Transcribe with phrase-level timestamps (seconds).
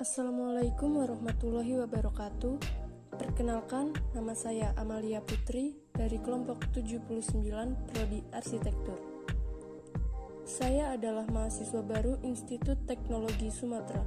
[0.00, 2.56] Assalamualaikum warahmatullahi wabarakatuh.
[3.20, 7.20] Perkenalkan, nama saya Amalia Putri dari kelompok 79
[7.84, 8.96] Prodi Arsitektur.
[10.48, 14.00] Saya adalah mahasiswa baru Institut Teknologi Sumatera.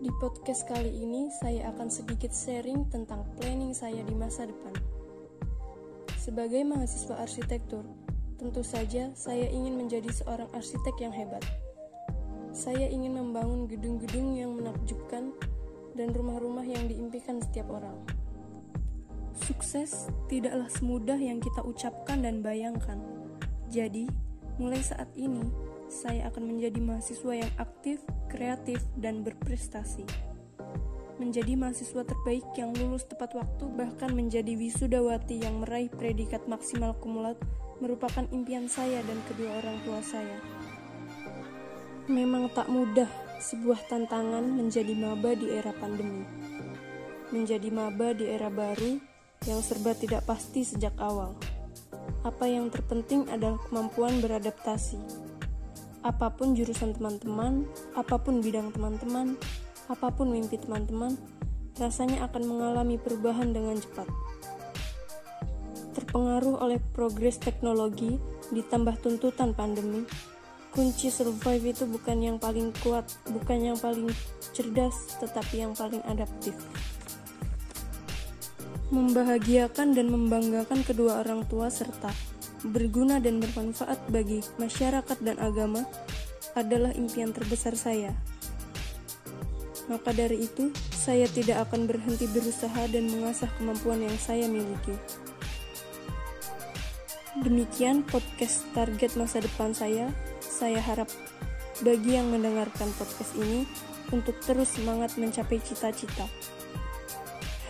[0.00, 4.72] Di podcast kali ini, saya akan sedikit sharing tentang planning saya di masa depan.
[6.16, 7.84] Sebagai mahasiswa arsitektur,
[8.40, 11.44] tentu saja saya ingin menjadi seorang arsitek yang hebat
[12.50, 15.30] saya ingin membangun gedung-gedung yang menakjubkan
[15.94, 17.94] dan rumah-rumah yang diimpikan setiap orang.
[19.38, 22.98] Sukses tidaklah semudah yang kita ucapkan dan bayangkan.
[23.70, 24.10] Jadi,
[24.58, 25.46] mulai saat ini,
[25.90, 30.06] saya akan menjadi mahasiswa yang aktif, kreatif, dan berprestasi.
[31.22, 37.38] Menjadi mahasiswa terbaik yang lulus tepat waktu, bahkan menjadi wisudawati yang meraih predikat maksimal kumulat,
[37.78, 40.38] merupakan impian saya dan kedua orang tua saya.
[42.10, 43.06] Memang tak mudah
[43.38, 46.26] sebuah tantangan menjadi maba di era pandemi.
[47.30, 48.98] Menjadi maba di era baru
[49.46, 51.38] yang serba tidak pasti sejak awal.
[52.26, 54.98] Apa yang terpenting adalah kemampuan beradaptasi.
[56.02, 59.38] Apa pun jurusan teman-teman, apa pun bidang teman-teman,
[59.86, 61.14] apa pun mimpi teman-teman,
[61.78, 64.10] rasanya akan mengalami perubahan dengan cepat.
[65.94, 68.18] Terpengaruh oleh progres teknologi
[68.50, 70.02] ditambah tuntutan pandemi,
[70.70, 74.10] kunci survive itu bukan yang paling kuat, bukan yang paling
[74.54, 76.54] cerdas, tetapi yang paling adaptif.
[78.90, 82.10] Membahagiakan dan membanggakan kedua orang tua serta
[82.66, 85.86] berguna dan bermanfaat bagi masyarakat dan agama
[86.52, 88.12] adalah impian terbesar saya.
[89.88, 94.94] Maka dari itu, saya tidak akan berhenti berusaha dan mengasah kemampuan yang saya miliki.
[97.38, 100.10] Demikian podcast target masa depan saya
[100.42, 101.06] saya harap
[101.78, 103.70] bagi yang mendengarkan podcast ini
[104.10, 106.26] untuk terus semangat mencapai cita-cita.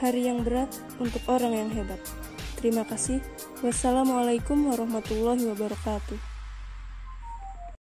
[0.00, 2.00] Hari yang berat untuk orang yang hebat.
[2.56, 3.20] Terima kasih.
[3.60, 6.29] Wassalamualaikum warahmatullahi wabarakatuh.